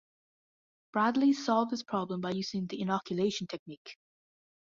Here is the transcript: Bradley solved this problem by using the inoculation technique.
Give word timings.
Bradley 0.93 1.31
solved 1.31 1.69
this 1.71 1.83
problem 1.83 2.21
by 2.21 2.31
using 2.31 2.65
the 2.65 2.81
inoculation 2.81 3.45
technique. 3.45 3.99